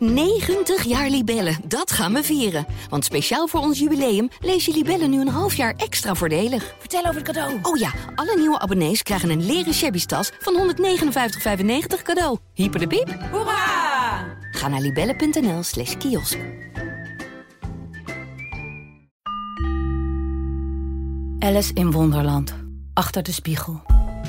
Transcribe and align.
90 0.00 0.84
jaar 0.84 1.08
Libellen, 1.08 1.56
dat 1.64 1.92
gaan 1.92 2.12
we 2.12 2.22
vieren. 2.22 2.66
Want 2.88 3.04
speciaal 3.04 3.46
voor 3.46 3.60
ons 3.60 3.78
jubileum 3.78 4.28
lees 4.40 4.64
je 4.64 4.72
Libellen 4.72 5.10
nu 5.10 5.20
een 5.20 5.28
half 5.28 5.54
jaar 5.54 5.74
extra 5.76 6.14
voordelig. 6.14 6.74
Vertel 6.78 7.00
over 7.00 7.14
het 7.14 7.24
cadeau. 7.24 7.58
Oh 7.62 7.78
ja, 7.78 7.90
alle 8.14 8.36
nieuwe 8.36 8.58
abonnees 8.58 9.02
krijgen 9.02 9.30
een 9.30 9.46
leren 9.46 9.74
shabby 9.74 10.04
tas 10.04 10.30
van 10.38 10.74
159,95 10.74 12.02
cadeau. 12.02 12.38
Hyper 12.54 12.80
de 12.80 12.86
piep. 12.86 13.18
Hoera! 13.30 14.38
Ga 14.50 14.68
naar 14.68 14.80
libellen.nl 14.80 15.62
slash 15.62 15.96
kiosk. 15.96 16.38
Alice 21.38 21.72
in 21.74 21.90
Wonderland. 21.90 22.54
Achter 22.94 23.22
de 23.22 23.32
spiegel. 23.32 23.82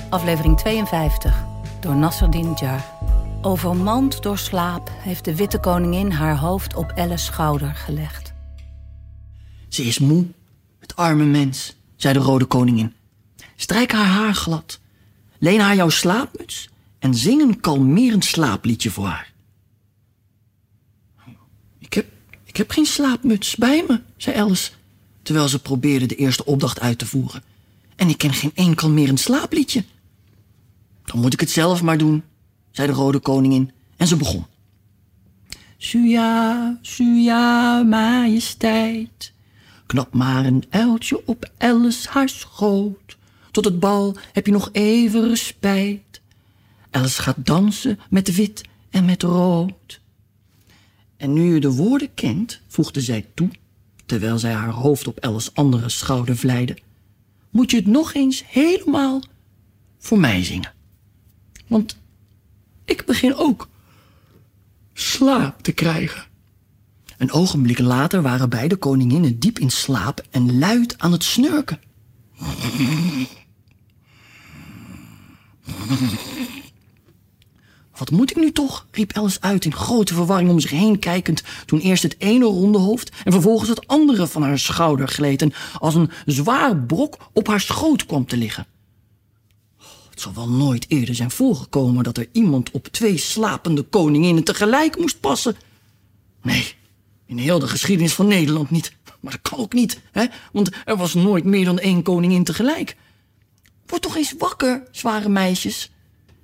Aflevering 0.10 0.58
52. 0.58 1.44
Door 1.80 1.96
Nasreddin 1.96 2.54
Jar. 2.54 3.01
Overmand 3.44 4.24
door 4.24 4.38
slaap 4.38 4.92
heeft 4.94 5.26
de 5.26 5.36
witte 5.36 5.60
koningin 5.60 6.12
haar 6.12 6.38
hoofd 6.38 6.76
op 6.76 6.92
Alice's 6.96 7.26
schouder 7.26 7.76
gelegd. 7.76 8.34
Ze 9.68 9.84
is 9.84 10.00
moe, 10.00 10.26
het 10.80 10.96
arme 10.96 11.24
mens, 11.24 11.76
zei 11.96 12.14
de 12.14 12.20
rode 12.20 12.46
koningin. 12.46 12.94
Strijk 13.56 13.92
haar 13.92 14.06
haar 14.06 14.34
glad. 14.34 14.80
Leen 15.40 15.60
haar 15.60 15.76
jouw 15.76 15.90
slaapmuts 15.90 16.70
en 17.00 17.16
zing 17.16 17.42
een 17.42 17.60
kalmerend 17.60 18.26
slaapliedje 18.26 18.92
voor 18.92 19.06
haar. 19.06 19.32
Ik 21.80 21.94
heb, 21.94 22.06
ik 22.44 22.58
heb 22.58 22.72
geen 22.72 22.86
slaapmuts 22.86 23.56
bij 23.56 23.86
me, 23.88 24.02
zei 24.18 24.38
Alice, 24.38 24.72
terwijl 25.22 25.48
ze 25.48 25.62
probeerde 25.62 26.06
de 26.06 26.16
eerste 26.16 26.46
opdracht 26.46 26.80
uit 26.80 26.98
te 26.98 27.06
voeren. 27.06 27.44
En 27.96 28.10
ik 28.10 28.18
ken 28.18 28.34
geen 28.34 28.52
één 28.54 28.76
kalmerend 28.76 29.20
slaapliedje. 29.20 29.84
Dan 31.06 31.20
moet 31.20 31.34
ik 31.34 31.40
het 31.40 31.52
zelf 31.52 31.82
maar 31.82 31.98
doen, 31.98 32.24
zei 32.72 32.88
de 32.88 32.94
rode 32.94 33.20
koningin 33.20 33.72
en 33.98 34.08
ze 34.08 34.16
begon. 34.16 34.46
Suja, 35.78 36.78
suja, 36.82 37.84
majesteit, 37.84 39.34
knap 39.86 40.14
maar 40.14 40.46
een 40.46 40.64
uiltje 40.70 41.22
op 41.26 41.50
Alice 41.58 42.10
haar 42.10 42.30
schoot. 42.30 43.18
Tot 43.52 43.66
het 43.66 43.80
bal 43.80 44.16
heb 44.32 44.46
je 44.46 44.52
nog 44.52 44.70
even 44.72 45.28
respijt. 45.28 46.22
Alice 46.92 47.22
gaat 47.22 47.46
dansen 47.46 48.00
met 48.10 48.36
wit 48.36 48.62
en 48.90 49.06
met 49.06 49.24
rood. 49.24 50.02
En 51.18 51.34
nu 51.34 51.54
je 51.54 51.60
de 51.60 51.72
woorden 51.72 52.14
kent, 52.14 52.62
voegde 52.68 53.02
zij 53.02 53.26
toe, 53.34 53.50
terwijl 54.06 54.40
zij 54.40 54.52
haar 54.52 54.70
hoofd 54.70 55.08
op 55.08 55.20
Alice's 55.20 55.52
andere 55.54 55.90
schouder 55.90 56.38
vlijde, 56.38 56.78
moet 57.50 57.72
je 57.72 57.78
het 57.78 57.88
nog 57.88 58.14
eens 58.14 58.44
helemaal 58.48 59.22
voor 59.98 60.20
mij 60.20 60.44
zingen. 60.44 60.74
Want 61.68 61.98
ik 62.92 63.06
begin 63.06 63.36
ook 63.36 63.68
slaap 64.94 65.62
te 65.62 65.72
krijgen. 65.72 66.24
Een 67.18 67.32
ogenblik 67.32 67.80
later 67.80 68.22
waren 68.22 68.50
beide 68.50 68.76
koninginnen 68.76 69.40
diep 69.40 69.60
in 69.60 69.70
slaap 69.70 70.26
en 70.30 70.60
luid 70.60 70.96
aan 70.98 71.12
het 71.12 71.24
snurken. 71.24 71.80
Wat 77.98 78.12
moet 78.12 78.30
ik 78.30 78.36
nu 78.36 78.52
toch? 78.52 78.88
riep 78.92 79.14
Alice 79.14 79.42
uit 79.42 79.66
in 79.66 79.74
grote 79.74 80.14
verwarring 80.14 80.50
om 80.50 80.60
zich 80.60 80.72
heen 80.72 81.00
kijkend, 81.00 81.44
toen 81.66 81.80
eerst 81.80 82.04
het 82.04 82.16
ene 82.18 82.46
ronde 82.46 82.78
hoofd 82.78 83.12
en 83.24 83.32
vervolgens 83.32 83.70
het 83.70 83.88
andere 83.88 84.28
van 84.28 84.44
haar 84.44 84.60
schouder 84.60 85.08
gleed 85.08 85.42
en 85.42 85.54
als 85.80 85.96
een 85.96 86.12
zwaar 86.26 86.78
brok 86.78 87.30
op 87.34 87.48
haar 87.48 87.62
schoot 87.62 88.06
kwam 88.06 88.26
te 88.26 88.38
liggen. 88.38 88.68
Het 90.24 90.36
wel 90.36 90.50
nooit 90.50 90.86
eerder 90.88 91.16
zijn 91.16 91.32
voorgekomen 91.32 92.04
dat 92.04 92.18
er 92.18 92.30
iemand 92.32 92.72
op 92.72 92.88
twee 92.88 93.18
slapende 93.18 93.82
koninginnen 93.82 94.44
tegelijk 94.44 94.98
moest 94.98 95.20
passen. 95.20 95.56
Nee, 96.42 96.74
in 97.26 97.38
heel 97.38 97.60
de 97.60 97.68
geschiedenis 97.68 98.14
van 98.14 98.28
Nederland 98.28 98.70
niet. 98.70 98.94
Maar 99.20 99.32
dat 99.32 99.52
kan 99.52 99.60
ook 99.60 99.74
niet, 99.74 100.02
hè? 100.12 100.26
want 100.52 100.70
er 100.86 100.98
was 100.98 101.14
nooit 101.14 101.44
meer 101.44 101.66
dan 101.66 101.80
één 101.80 102.04
koningin 102.04 102.44
tegelijk. 102.44 102.96
Word 103.86 104.02
toch 104.02 104.16
eens 104.16 104.34
wakker, 104.38 104.84
zware 104.92 105.30
meisjes, 105.30 105.92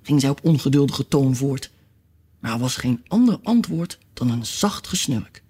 ging 0.01 0.21
zij 0.21 0.29
op 0.29 0.39
ongeduldige 0.43 1.07
toon 1.07 1.35
voort. 1.35 1.71
Maar 2.39 2.51
er 2.51 2.59
was 2.59 2.75
geen 2.75 3.03
ander 3.07 3.39
antwoord 3.43 3.97
dan 4.13 4.31
een 4.31 4.45
zacht 4.45 4.87
gesnurk. 4.87 5.43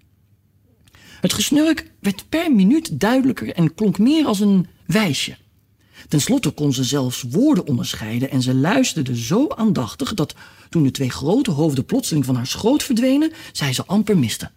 Het 1.20 1.32
gesnurk 1.32 1.90
werd 2.00 2.28
per 2.28 2.52
minuut 2.52 3.00
duidelijker 3.00 3.52
en 3.52 3.74
klonk 3.74 3.98
meer 3.98 4.26
als 4.26 4.40
een 4.40 4.66
wijsje. 4.86 5.36
Ten 6.08 6.20
slotte 6.20 6.50
kon 6.50 6.72
ze 6.72 6.84
zelfs 6.84 7.24
woorden 7.30 7.66
onderscheiden 7.66 8.30
en 8.30 8.42
ze 8.42 8.54
luisterde 8.54 9.16
zo 9.16 9.48
aandachtig 9.48 10.14
dat 10.14 10.34
toen 10.68 10.82
de 10.82 10.90
twee 10.90 11.10
grote 11.10 11.50
hoofden 11.50 11.84
plotseling 11.84 12.24
van 12.24 12.36
haar 12.36 12.46
schoot 12.46 12.82
verdwenen, 12.82 13.32
zij 13.52 13.72
ze 13.72 13.86
amper 13.86 14.18
miste. 14.18 14.50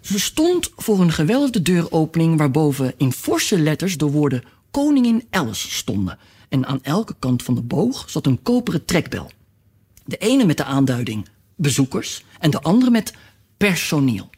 Ze 0.00 0.18
stond 0.18 0.70
voor 0.76 1.00
een 1.00 1.12
gewelfde 1.12 1.62
deuropening 1.62 2.38
waarboven 2.38 2.94
in 2.96 3.12
forse 3.12 3.58
letters 3.58 3.96
de 3.96 4.04
woorden 4.04 4.42
Koningin 4.70 5.24
Alice 5.30 5.70
stonden 5.70 6.18
en 6.48 6.66
aan 6.66 6.82
elke 6.82 7.14
kant 7.18 7.42
van 7.42 7.54
de 7.54 7.62
boog 7.62 8.10
zat 8.10 8.26
een 8.26 8.42
koperen 8.42 8.84
trekbel. 8.84 9.30
De 10.04 10.16
ene 10.16 10.44
met 10.44 10.56
de 10.56 10.64
aanduiding 10.64 11.28
bezoekers 11.56 12.24
en 12.38 12.50
de 12.50 12.60
andere 12.60 12.90
met 12.90 13.12
personeel. 13.56 14.30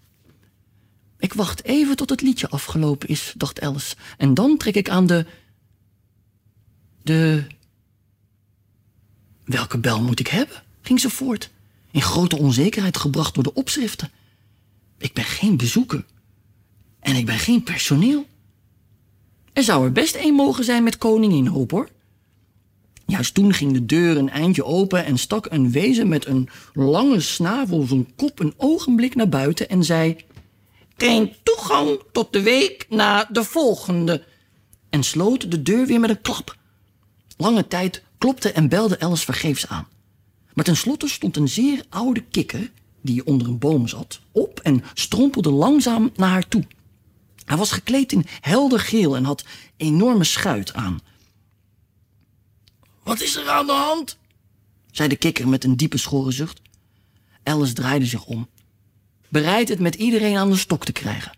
Ik 1.18 1.32
wacht 1.32 1.64
even 1.64 1.96
tot 1.96 2.10
het 2.10 2.22
liedje 2.22 2.48
afgelopen 2.48 3.08
is, 3.08 3.32
dacht 3.36 3.60
Alice, 3.60 3.94
en 4.16 4.34
dan 4.34 4.56
trek 4.56 4.74
ik 4.74 4.88
aan 4.88 5.06
de 5.06 5.26
de. 7.08 7.44
Welke 9.44 9.78
bel 9.78 10.02
moet 10.02 10.20
ik 10.20 10.26
hebben? 10.26 10.62
ging 10.82 11.00
ze 11.00 11.10
voort, 11.10 11.50
in 11.90 12.02
grote 12.02 12.38
onzekerheid 12.38 12.96
gebracht 12.96 13.34
door 13.34 13.42
de 13.42 13.54
opschriften. 13.54 14.10
Ik 14.98 15.12
ben 15.12 15.24
geen 15.24 15.56
bezoeker. 15.56 16.04
En 17.00 17.16
ik 17.16 17.26
ben 17.26 17.38
geen 17.38 17.62
personeel. 17.62 18.26
Er 19.52 19.62
zou 19.62 19.84
er 19.84 19.92
best 19.92 20.16
een 20.16 20.34
mogen 20.34 20.64
zijn 20.64 20.82
met 20.82 20.98
koningin 20.98 21.52
op, 21.52 21.70
hoor. 21.70 21.88
Juist 23.06 23.34
toen 23.34 23.52
ging 23.54 23.72
de 23.72 23.86
deur 23.86 24.16
een 24.16 24.30
eindje 24.30 24.64
open 24.64 25.04
en 25.04 25.18
stak 25.18 25.46
een 25.50 25.70
wezen 25.70 26.08
met 26.08 26.26
een 26.26 26.48
lange 26.72 27.20
snavel 27.20 27.82
zijn 27.82 28.14
kop 28.16 28.40
een 28.40 28.54
ogenblik 28.56 29.14
naar 29.14 29.28
buiten 29.28 29.68
en 29.68 29.84
zei: 29.84 30.16
Geen 30.96 31.32
toegang 31.42 32.02
tot 32.12 32.32
de 32.32 32.42
week 32.42 32.86
na 32.88 33.28
de 33.32 33.44
volgende. 33.44 34.24
En 34.90 35.02
sloot 35.02 35.50
de 35.50 35.62
deur 35.62 35.86
weer 35.86 36.00
met 36.00 36.10
een 36.10 36.20
klap. 36.20 36.57
Lange 37.40 37.66
tijd 37.68 38.02
klopte 38.18 38.52
en 38.52 38.68
belde 38.68 39.00
Alice 39.00 39.24
vergeefs 39.24 39.66
aan. 39.66 39.88
Maar 40.52 40.64
tenslotte 40.64 41.08
stond 41.08 41.36
een 41.36 41.48
zeer 41.48 41.84
oude 41.88 42.20
kikker, 42.20 42.70
die 43.00 43.26
onder 43.26 43.48
een 43.48 43.58
boom 43.58 43.88
zat, 43.88 44.20
op 44.32 44.60
en 44.60 44.84
strompelde 44.94 45.50
langzaam 45.50 46.10
naar 46.16 46.30
haar 46.30 46.48
toe. 46.48 46.64
Hij 47.44 47.56
was 47.56 47.72
gekleed 47.72 48.12
in 48.12 48.26
helder 48.40 48.80
geel 48.80 49.16
en 49.16 49.24
had 49.24 49.44
enorme 49.76 50.24
schuit 50.24 50.72
aan. 50.72 51.00
Wat 53.02 53.20
is 53.20 53.36
er 53.36 53.48
aan 53.48 53.66
de 53.66 53.72
hand? 53.72 54.18
zei 54.90 55.08
de 55.08 55.16
kikker 55.16 55.48
met 55.48 55.64
een 55.64 55.76
diepe 55.76 55.98
schorre 55.98 56.30
zucht. 56.30 56.60
Alice 57.42 57.72
draaide 57.72 58.06
zich 58.06 58.24
om, 58.24 58.48
bereid 59.28 59.68
het 59.68 59.78
met 59.78 59.94
iedereen 59.94 60.36
aan 60.36 60.50
de 60.50 60.56
stok 60.56 60.84
te 60.84 60.92
krijgen. 60.92 61.36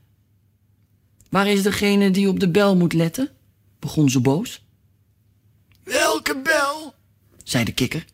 Waar 1.29 1.47
is 1.47 1.63
degene 1.63 2.11
die 2.11 2.29
op 2.29 2.41
de 2.41 2.51
bel 2.51 2.77
moet 2.77 2.93
letten? 2.93 3.31
begon 3.79 4.11
ze 4.11 4.21
boos. 4.21 4.63
Welke 6.23 6.43
bel? 6.43 6.95
zei 7.45 7.65
de 7.65 7.73
kikker. 7.73 8.05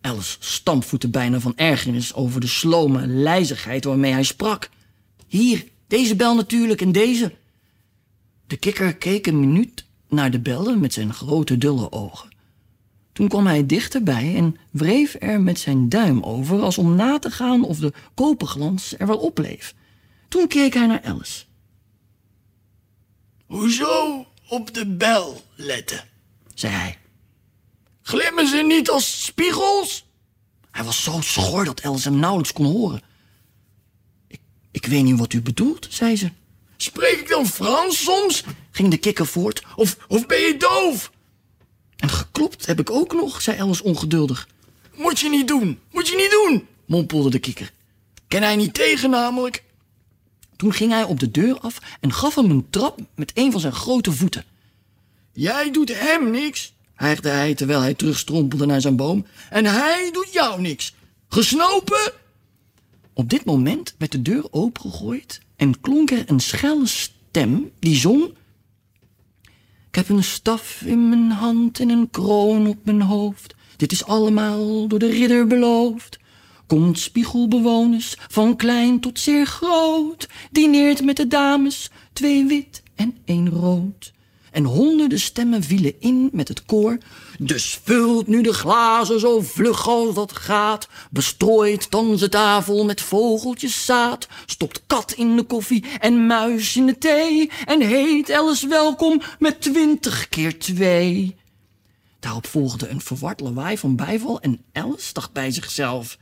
Alice 0.00 0.36
stampvoette 0.38 1.08
bijna 1.08 1.40
van 1.40 1.56
ergernis 1.56 2.14
over 2.14 2.40
de 2.40 2.46
slome 2.46 3.06
lijzigheid 3.06 3.84
waarmee 3.84 4.12
hij 4.12 4.22
sprak. 4.22 4.70
Hier, 5.26 5.64
deze 5.86 6.16
bel 6.16 6.34
natuurlijk 6.34 6.80
en 6.80 6.92
deze. 6.92 7.34
De 8.46 8.56
kikker 8.56 8.96
keek 8.96 9.26
een 9.26 9.40
minuut 9.40 9.84
naar 10.08 10.30
de 10.30 10.40
bellen 10.40 10.80
met 10.80 10.92
zijn 10.92 11.14
grote 11.14 11.58
dulle 11.58 11.92
ogen. 11.92 12.28
Toen 13.12 13.28
kwam 13.28 13.46
hij 13.46 13.66
dichterbij 13.66 14.34
en 14.36 14.56
wreef 14.70 15.16
er 15.18 15.40
met 15.40 15.58
zijn 15.58 15.88
duim 15.88 16.22
over 16.22 16.60
als 16.60 16.78
om 16.78 16.94
na 16.94 17.18
te 17.18 17.30
gaan 17.30 17.64
of 17.64 17.78
de 17.78 17.92
koperglans 18.14 18.94
er 18.98 19.06
wel 19.06 19.18
opbleef. 19.18 19.74
Toen 20.28 20.46
keek 20.48 20.74
hij 20.74 20.86
naar 20.86 21.02
Alice. 21.02 21.44
Hoezo 23.46 24.26
op 24.48 24.74
de 24.74 24.86
bel 24.86 25.44
letten? 25.54 26.08
zei 26.54 26.72
hij. 26.72 26.98
Glimmen 28.10 28.48
ze 28.48 28.56
niet 28.56 28.90
als 28.90 29.24
spiegels? 29.24 30.06
Hij 30.70 30.84
was 30.84 31.02
zo 31.02 31.20
schor 31.20 31.64
dat 31.64 31.82
Alice 31.82 32.08
hem 32.08 32.18
nauwelijks 32.18 32.52
kon 32.52 32.66
horen. 32.66 33.02
Ik, 34.28 34.40
ik 34.70 34.86
weet 34.86 35.02
niet 35.02 35.18
wat 35.18 35.32
u 35.32 35.42
bedoelt, 35.42 35.86
zei 35.90 36.16
ze. 36.16 36.30
Spreek 36.76 37.20
ik 37.20 37.28
dan 37.28 37.46
Frans 37.46 38.02
soms? 38.02 38.44
ging 38.70 38.90
de 38.90 38.96
kikker 38.96 39.26
voort. 39.26 39.62
Of, 39.76 39.96
of 40.08 40.26
ben 40.26 40.40
je 40.40 40.56
doof? 40.56 41.10
En 41.96 42.08
geklopt 42.08 42.66
heb 42.66 42.80
ik 42.80 42.90
ook 42.90 43.12
nog, 43.12 43.42
zei 43.42 43.60
Alice 43.60 43.82
ongeduldig. 43.82 44.48
Moet 44.94 45.20
je 45.20 45.28
niet 45.28 45.48
doen, 45.48 45.78
moet 45.92 46.08
je 46.08 46.16
niet 46.16 46.30
doen, 46.30 46.66
mompelde 46.86 47.30
de 47.30 47.38
kikker. 47.38 47.72
Ken 48.28 48.42
hij 48.42 48.56
niet 48.56 48.74
tegen 48.74 49.10
namelijk? 49.10 49.64
Toen 50.56 50.72
ging 50.72 50.90
hij 50.90 51.04
op 51.04 51.20
de 51.20 51.30
deur 51.30 51.58
af 51.60 51.78
en 52.00 52.12
gaf 52.12 52.34
hem 52.34 52.50
een 52.50 52.70
trap 52.70 52.98
met 53.14 53.30
een 53.34 53.52
van 53.52 53.60
zijn 53.60 53.72
grote 53.72 54.12
voeten. 54.12 54.44
Jij 55.32 55.70
doet 55.70 55.98
hem 55.98 56.30
niks, 56.30 56.72
hijgde 57.00 57.28
hij 57.28 57.54
terwijl 57.54 57.80
hij 57.80 57.94
terugstrompelde 57.94 58.66
naar 58.66 58.80
zijn 58.80 58.96
boom. 58.96 59.26
En 59.50 59.64
hij 59.64 60.10
doet 60.12 60.32
jou 60.32 60.60
niks. 60.60 60.94
Gesnopen? 61.28 62.12
Op 63.12 63.28
dit 63.30 63.44
moment 63.44 63.94
werd 63.98 64.12
de 64.12 64.22
deur 64.22 64.44
opengegooid 64.50 65.40
en 65.56 65.80
klonk 65.80 66.10
er 66.10 66.22
een 66.26 66.40
schelle 66.40 66.86
stem 66.86 67.70
die 67.78 67.96
zong... 67.96 68.38
Ik 69.88 69.96
heb 69.96 70.08
een 70.08 70.24
staf 70.24 70.82
in 70.84 71.08
mijn 71.08 71.30
hand 71.30 71.80
en 71.80 71.88
een 71.88 72.10
kroon 72.10 72.66
op 72.66 72.84
mijn 72.84 73.02
hoofd. 73.02 73.54
Dit 73.76 73.92
is 73.92 74.04
allemaal 74.04 74.88
door 74.88 74.98
de 74.98 75.10
ridder 75.10 75.46
beloofd. 75.46 76.18
Komt 76.66 76.98
spiegelbewoners, 76.98 78.16
van 78.28 78.56
klein 78.56 79.00
tot 79.00 79.18
zeer 79.18 79.46
groot. 79.46 80.28
Dineert 80.50 81.04
met 81.04 81.16
de 81.16 81.26
dames, 81.26 81.90
twee 82.12 82.44
wit 82.44 82.82
en 82.94 83.16
één 83.24 83.48
rood. 83.48 84.12
En 84.50 84.64
honderden 84.64 85.20
stemmen 85.20 85.62
vielen 85.62 85.94
in 86.00 86.28
met 86.32 86.48
het 86.48 86.64
koor. 86.64 86.98
Dus 87.38 87.80
vult 87.84 88.26
nu 88.26 88.42
de 88.42 88.52
glazen 88.52 89.20
zo 89.20 89.40
vlug 89.40 89.88
als 89.88 90.14
dat 90.14 90.32
gaat. 90.32 90.88
Bestrooit 91.10 91.90
dan 91.90 92.16
de 92.16 92.28
tafel 92.28 92.84
met 92.84 93.00
vogeltjes 93.00 93.84
zaad. 93.84 94.28
Stopt 94.46 94.82
kat 94.86 95.12
in 95.12 95.36
de 95.36 95.42
koffie 95.42 95.84
en 95.98 96.26
muis 96.26 96.76
in 96.76 96.86
de 96.86 96.98
thee. 96.98 97.50
En 97.64 97.80
heet 97.80 98.32
Alice 98.32 98.68
welkom 98.68 99.22
met 99.38 99.60
twintig 99.60 100.28
keer 100.28 100.58
twee. 100.58 101.36
Daarop 102.20 102.46
volgde 102.46 102.88
een 102.88 103.00
verward 103.00 103.40
lawaai 103.40 103.78
van 103.78 103.96
bijval 103.96 104.40
en 104.40 104.60
Alice 104.72 105.12
dacht 105.12 105.32
bij 105.32 105.50
zichzelf... 105.50 106.18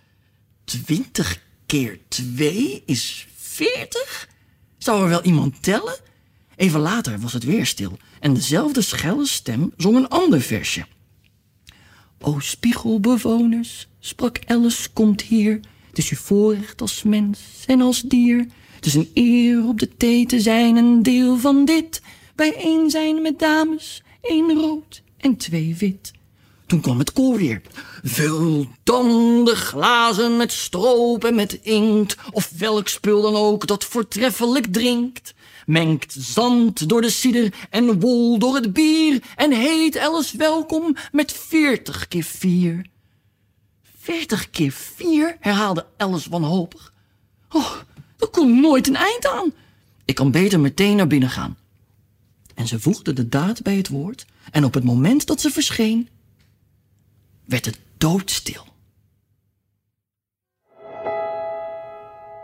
Twintig 0.65 1.41
keer 1.67 1.99
twee 2.09 2.83
is 2.87 3.27
veertig? 3.37 4.29
Zou 4.79 5.03
er 5.03 5.09
wel 5.09 5.23
iemand 5.23 5.63
tellen? 5.63 5.97
Even 6.59 6.81
later 6.81 7.19
was 7.19 7.33
het 7.33 7.45
weer 7.45 7.67
stil 7.67 7.99
en 8.21 8.35
dezelfde 8.35 8.81
schelle 8.81 9.27
stem 9.27 9.73
zong 9.77 9.97
een 9.97 10.09
ander 10.09 10.41
versje. 10.41 10.87
O 12.21 12.39
spiegelbewoners, 12.39 13.89
sprak 14.01 14.39
Alice, 14.47 14.89
komt 14.93 15.23
hier. 15.23 15.61
Het 15.89 15.99
is 15.99 16.11
uw 16.11 16.17
voorrecht 16.17 16.81
als 16.81 17.03
mens 17.03 17.41
en 17.67 17.81
als 17.81 18.03
dier. 18.03 18.47
Het 18.75 18.87
is 18.87 18.95
een 18.95 19.11
eer 19.15 19.65
op 19.65 19.79
de 19.79 19.97
thee 19.97 20.27
te 20.27 20.41
zijn, 20.41 20.77
een 20.77 21.03
deel 21.03 21.39
van 21.39 21.65
dit. 21.65 22.03
Bijeen 22.35 22.91
zijn 22.91 23.23
met 23.23 23.39
dames, 23.39 24.03
één 24.21 24.53
rood 24.53 25.03
en 25.17 25.37
twee 25.37 25.77
wit. 25.79 26.13
Toen 26.67 26.81
kwam 26.81 26.99
het 26.99 27.13
koor 27.13 27.37
weer. 27.37 27.63
Vul 28.03 28.67
dan 28.83 29.45
de 29.45 29.57
glazen 29.57 30.37
met 30.37 30.53
stroop 30.53 31.25
en 31.25 31.35
met 31.35 31.59
inkt, 31.63 32.17
of 32.31 32.53
welk 32.57 32.89
spul 32.89 33.23
dan 33.23 33.35
ook 33.35 33.67
dat 33.67 33.85
voortreffelijk 33.85 34.67
drinkt. 34.73 35.35
Mengt 35.69 36.17
zand 36.19 36.89
door 36.89 37.01
de 37.01 37.11
cider 37.11 37.55
en 37.71 38.01
wol 38.01 38.39
door 38.39 38.55
het 38.55 38.73
bier 38.73 39.23
en 39.37 39.53
heet 39.53 39.99
Alice 39.99 40.37
welkom 40.37 40.97
met 41.13 41.33
veertig 41.33 42.09
keer 42.09 42.23
vier. 42.23 42.87
Veertig 43.99 44.51
keer 44.51 44.73
vier, 44.73 45.37
herhaalde 45.41 45.87
Alice 45.97 46.31
wanhopig. 46.31 46.93
Oh, 47.49 47.73
er 48.19 48.29
komt 48.29 48.61
nooit 48.61 48.89
een 48.89 48.97
eind 48.97 49.27
aan. 49.27 49.53
Ik 50.05 50.15
kan 50.15 50.31
beter 50.31 50.61
meteen 50.61 50.97
naar 50.97 51.07
binnen 51.07 51.31
gaan. 51.31 51.57
En 52.55 52.67
ze 52.67 52.81
voegde 52.81 53.13
de 53.13 53.29
daad 53.29 53.63
bij 53.63 53.77
het 53.77 53.89
woord 53.89 54.27
en 54.51 54.65
op 54.65 54.75
het 54.75 54.85
moment 54.85 55.27
dat 55.27 55.41
ze 55.41 55.51
verscheen, 55.51 56.09
werd 57.45 57.65
het 57.65 57.79
doodstil. 57.99 58.67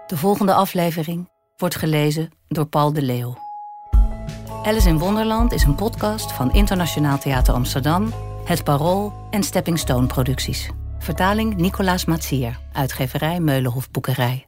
De 0.07 0.17
volgende 0.17 0.55
aflevering 0.55 1.33
wordt 1.57 1.77
gelezen 1.77 2.31
door 2.49 2.67
Paul 2.67 2.93
de 2.93 3.03
Leeuw. 3.03 3.39
Alice 4.63 4.89
in 4.89 4.99
Wonderland 4.99 5.53
is 5.53 5.63
een 5.63 5.75
podcast 5.75 6.33
van 6.33 6.53
Internationaal 6.53 7.19
Theater 7.19 7.55
Amsterdam, 7.55 8.13
Het 8.45 8.65
Parool 8.65 9.13
en 9.31 9.43
Stepping 9.43 9.79
Stone 9.79 10.07
Producties. 10.07 10.71
Vertaling 10.99 11.57
Nicolaas 11.57 12.05
Matsier, 12.05 12.61
uitgeverij 12.73 13.41
Meulenhof 13.41 13.91
Boekerij. 13.91 14.47